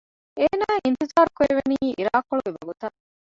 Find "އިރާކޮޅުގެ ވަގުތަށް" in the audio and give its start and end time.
1.97-2.97